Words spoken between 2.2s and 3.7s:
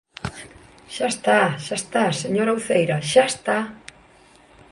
señora Uceira, xa está.